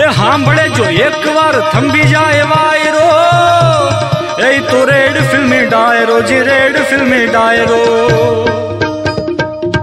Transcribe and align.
એ 0.00 0.10
સાંભળે 0.10 0.68
જો 0.68 0.84
એકવાર 0.84 1.70
થંભી 1.70 2.02
જાય 2.02 2.42
વાયરો. 2.42 3.08
એ 4.46 4.60
તો 4.60 4.84
રેડ 4.84 5.30
ફિલ્મી 5.30 5.66
ડાયરો, 5.66 6.20
જી 6.20 6.40
રેડ 6.40 6.76
ફિલ્મી 6.82 7.26
ડાયરો. 7.26 7.80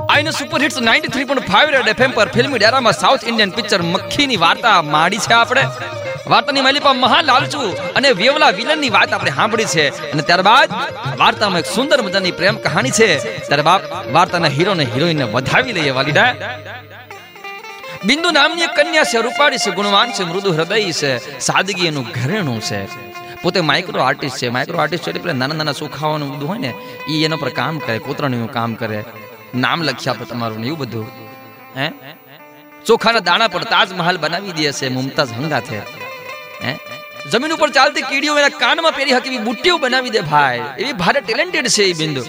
આઈને 0.10 0.32
સુપર 0.32 0.62
હિટ્સ 0.62 0.82
93.5 0.82 1.70
રેડ 1.70 1.88
એફએમ 1.88 2.12
પર 2.12 2.28
ફિલ્મી 2.28 2.60
ડેરામાં 2.60 2.94
સાઉથ 2.94 3.28
ઇન્ડિયન 3.28 3.50
પિક્ચર 3.50 3.82
મક્ખીની 3.82 4.38
વાર્તા 4.38 4.82
માડી 4.82 5.18
છે 5.18 5.34
આપણે. 5.34 5.64
વાર્તાની 6.28 6.62
માલિપા 6.62 6.94
મહા 6.94 7.22
લાલચુ 7.22 7.60
અને 7.96 8.12
વેવલા 8.12 8.50
વિલનની 8.50 8.90
વાત 8.90 9.14
આપણે 9.14 9.32
સાંભળી 9.32 9.66
છે. 9.66 10.12
અને 10.12 10.22
ત્યારબાદ 10.22 10.70
વાર્તામાં 11.18 11.60
એક 11.60 11.66
સુંદર 11.66 12.02
મજાની 12.02 12.32
પ્રેમ 12.32 12.58
કહાની 12.58 12.90
છે. 12.92 13.40
ત્યારબાદ 13.48 13.82
વાર્તાના 14.14 14.48
હીરો 14.48 14.74
ને 14.74 14.84
હિરોઈનને 14.84 15.24
વધાવી 15.24 15.74
લઈએ 15.74 15.90
વાલીડા. 15.90 16.34
બિંદુ 18.06 18.32
નામની 18.32 18.68
કન્યા 18.68 19.04
છે, 19.04 19.22
રૂપાળી 19.22 19.58
છે, 19.58 19.72
ગુણવાન 19.72 20.12
છે, 20.12 20.24
મૃદુ 20.24 20.54
હૃદય 20.54 20.92
છે 20.92 21.40
સાદગી 21.40 21.86
એનું 21.86 22.04
ઘરેણું 22.04 22.62
છે. 22.62 23.08
પોતે 23.42 23.62
માઇક્રો 23.62 24.02
આર્ટિસ્ટ 24.02 24.38
છે 24.38 24.50
માઇક્રો 24.50 24.80
આર્ટિસ્ટ 24.80 25.08
એટલે 25.08 25.34
નાના 25.34 25.56
નાના 25.56 25.72
સુખાવાનું 25.72 26.38
બધું 26.38 26.50
હોય 26.50 26.58
ને 26.58 26.74
એ 27.10 27.26
એના 27.26 27.36
પર 27.36 27.50
કામ 27.50 27.80
કરે 27.80 27.98
કોતરણીનું 27.98 28.52
કામ 28.52 28.74
કરે. 28.74 29.04
નામ 29.56 29.82
લખ્યા 29.82 30.14
પર 30.14 30.26
તમારું 30.26 30.60
ને 30.60 30.68
એવું 30.68 30.80
બધું. 30.80 31.08
હે? 31.78 31.92
ચોખાના 32.86 33.20
દાણા 33.20 33.48
પર 33.48 33.64
તાજમહાલ 33.64 34.18
બનાવી 34.18 34.52
દે 34.52 34.72
છે, 34.72 34.90
મુમતાઝ 34.90 35.32
હંગાથે. 35.32 35.78
હે? 36.64 36.76
જમીન 37.32 37.52
ઉપર 37.52 37.70
ચાલતી 37.70 38.02
કીડીઓ 38.02 38.38
એના 38.38 38.50
કાનમાં 38.50 38.92
પહેરી 38.92 39.12
હકી 39.12 39.38
બુટ્ટીઓ 39.38 39.78
બનાવી 39.78 40.10
દે 40.10 40.20
ભાઈ. 40.20 40.62
એવી 40.80 40.94
ભારે 40.94 41.22
ટેલેન્ટેડ 41.22 41.68
છે 41.68 41.84
એ 41.84 41.94
બિંદુ. 41.94 42.22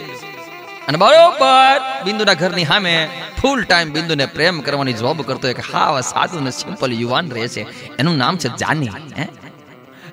અને 0.88 0.96
બરોબર 1.02 1.78
બિંદુના 2.06 2.38
ઘરની 2.42 2.68
સામે 2.70 2.94
ફૂલ 3.40 3.60
ટાઈમ 3.64 3.90
બિંદુને 3.96 4.26
પ્રેમ 4.36 4.56
કરવાની 4.66 4.96
જોબ 5.02 5.18
કરતો 5.28 5.48
એક 5.54 5.60
હાવ 5.72 6.00
સાધુ 6.12 6.40
ને 6.46 6.52
સિમ્પલ 6.60 6.92
યુવાન 7.02 7.26
રહે 7.36 7.48
છે. 7.54 7.62
એનું 8.00 8.16
નામ 8.22 8.34
છે 8.42 8.48
જાની 8.62 8.90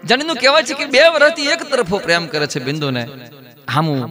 જાનીનું 0.10 0.38
કહેવાય 0.41 0.68
છે 0.70 0.76
કે 0.80 0.86
બે 0.96 1.04
વર્ષથી 1.16 1.52
એક 1.54 1.62
તરફો 1.72 1.98
પ્રેમ 2.05 2.27
કરે 2.34 2.48
છે 2.54 2.60
બિંદુને. 2.68 3.04
હામું 3.76 4.02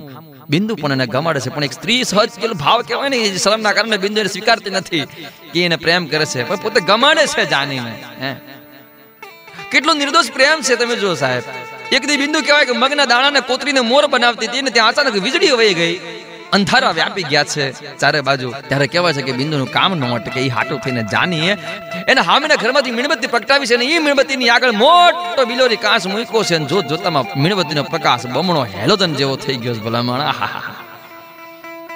બિંદુ 0.53 0.75
પણ 0.80 0.94
એને 0.97 1.06
ગમાડે 1.14 1.41
છે, 1.44 1.50
પણ 1.56 1.66
એક 1.69 1.75
સ્ત્રી 1.78 2.00
સહજ 2.08 2.41
પેલો 2.42 2.55
ભાવ 2.64 2.78
કહેવાય 2.88 3.12
ને 3.14 3.19
શરમના 3.44 3.75
કારણે 3.77 3.98
બિંદુ 4.05 4.19
એને 4.22 4.31
સ્વીકારતી 4.34 4.75
નથી. 4.78 5.05
કે 5.53 5.58
એને 5.69 5.77
પ્રેમ 5.84 6.08
કરે 6.12 6.27
છે, 6.33 6.41
પણ 6.48 6.64
પોતે 6.64 6.81
ગમાડે 6.91 7.25
છે 7.34 7.44
જાનીને, 7.53 7.92
હે? 8.22 8.33
કેટલો 9.72 9.92
નિર્દોષ 10.00 10.33
પ્રેમ 10.36 10.58
છે 10.66 10.75
તમે 10.81 10.97
જો 11.05 11.14
સાહેબ. 11.22 11.44
એક 11.97 12.03
દી 12.08 12.20
બિંદુ 12.25 12.38
કહેવાય 12.48 12.66
કે 12.69 12.75
મગના 12.83 13.08
દાણાને 13.12 13.41
કોતરીને 13.50 13.83
મોર 13.92 14.05
બનાવતી 14.14 14.48
હતી 14.50 14.64
ને 14.66 14.70
ત્યાં 14.77 14.92
અચાનક 14.92 15.16
વીજળી 15.27 15.55
વહી 15.60 15.75
ગઈ. 15.81 15.97
અંધારા 16.55 16.92
વ્યાપી 16.92 17.24
ગયા 17.24 17.44
છે. 17.44 17.64
ચારે 17.98 18.20
બાજુ 18.20 18.48
ત્યારે 18.69 18.86
કહેવાય 18.86 19.16
છે 19.16 19.22
કે 19.22 19.33
બિંદુનું 19.33 19.70
કામ 19.72 19.92
ન 19.94 20.05
અટકે 20.16 20.41
એ 20.41 20.48
હાટું 20.48 20.80
થઈને 20.80 21.02
જાનીએ 21.12 21.52
એના 22.08 22.22
હામીના 22.22 22.60
ઘરમાંથી 22.62 22.97
મીણબત્તી 22.98 23.33
પ્રગટાવી 23.34 23.69
છે 23.70 23.77
અને 23.77 23.86
એ 23.86 23.98
મીણબત્તીની 23.98 24.50
આગળ 24.50 24.75
મોટો 24.77 25.42
બિલોરી 25.44 25.77
કાંસ 25.77 26.06
મૂક્યો 26.06 26.42
છે 26.44 26.55
અને 26.56 26.66
જોત 26.66 26.84
જોતામાં 26.86 27.27
મીણબત્તીનો 27.36 27.84
પ્રકાશ 27.84 28.27
બમણો 28.28 28.62
હેલોજન 28.75 29.12
જેવો 29.14 29.36
થઈ 29.36 29.56
ગયો 29.56 29.75
છે 29.75 29.80
ભલામણ. 29.80 30.22
આહાહા. 30.22 30.75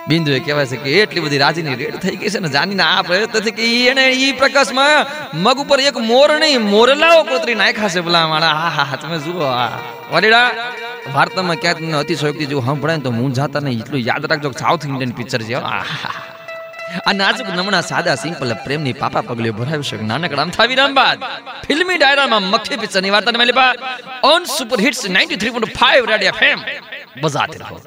બિંદુએ 0.09 0.39
કહેવાય 0.41 0.67
છે 0.67 0.77
કે 0.77 0.91
એટલી 1.03 1.21
બધી 1.21 1.39
રાજીની 1.39 1.77
રેડ 1.77 1.97
થઈ 2.01 2.17
ગઈ 2.17 2.31
છે 2.31 2.41
ને 2.41 2.49
જાનીના 2.49 2.91
આ 2.95 3.03
પ્રયત્નથી 3.03 3.53
કે 3.53 3.65
એને 3.91 4.05
એ 4.21 4.29
પ્રકાશમાં 4.33 4.97
મગ 5.37 5.57
ઉપર 5.61 5.79
એક 5.83 5.99
મોર 6.03 6.31
નહીં 6.39 6.63
મોરલાઓ 6.73 7.21
કોતરી 7.25 7.55
નાખ્યા 7.55 7.95
છે 7.95 8.01
ભલા 8.01 8.27
માણા 8.27 8.55
હા 8.55 8.71
હા 8.71 8.87
હા 8.91 8.97
તમે 8.97 9.19
જુઓ 9.19 9.45
આ. 9.57 9.69
વડીડા 10.13 10.47
વાર્તામાં 11.15 11.57
ક્યાંક 11.57 11.79
તમને 11.79 11.99
અતિશયોક્તિ 11.99 12.47
જેવું 12.47 12.65
સંભળાય 12.65 12.99
તો 12.99 13.11
હું 13.11 13.33
જાતા 13.33 13.61
નહીં 13.61 13.81
એટલું 13.81 14.01
યાદ 14.01 14.27
રાખજો 14.27 14.51
સાઉથ 14.53 14.87
ઇન્ડિયન 14.87 15.11
પિક્ચર 15.11 15.43
છે 15.43 15.55
આ. 15.55 15.85
નાજુક 17.13 17.49
નમણા 17.57 17.81
સાદા 17.81 18.15
સિમ્પલ 18.15 18.55
પ્રેમની 18.65 18.93
પાપા 18.93 19.21
પગલે 19.21 19.51
ભરાવી 19.51 19.83
શકે 19.83 20.03
નાનકડા 20.03 20.43
અમથાવી 20.43 20.75
રામ 20.75 20.95
બાદ 20.95 21.19
ફિલ્મી 21.67 21.97
ડાયરામાં 21.97 22.43
મખ્ખી 22.43 22.77
પિક્ચરની 22.77 23.11
વાર્તાને 23.11 23.39
મેલી 23.39 23.53
on 24.23 24.45
super 24.59 24.81
hits 24.81 25.03
93.5 25.11 26.07
radio 26.07 26.35
FM 26.35 26.59
બજાતે 27.23 27.59
રહો. 27.59 27.81